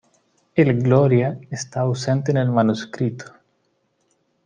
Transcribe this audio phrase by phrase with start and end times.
[0.55, 3.33] El Gloria está ausente en el manuscrito.